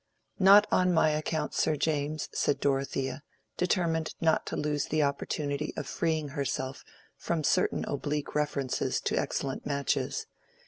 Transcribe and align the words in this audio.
"Not 0.39 0.65
on 0.71 0.91
my 0.95 1.11
account, 1.11 1.53
Sir 1.53 1.75
James," 1.75 2.27
said 2.33 2.59
Dorothea, 2.59 3.21
determined 3.55 4.15
not 4.19 4.47
to 4.47 4.55
lose 4.57 4.85
the 4.85 5.03
opportunity 5.03 5.73
of 5.77 5.85
freeing 5.85 6.29
herself 6.29 6.83
from 7.17 7.43
certain 7.43 7.85
oblique 7.85 8.33
references 8.33 8.99
to 9.01 9.15
excellent 9.15 9.63
matches. 9.67 10.25